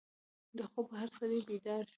[0.57, 1.89] د خوبه هر سړی بیدار شو.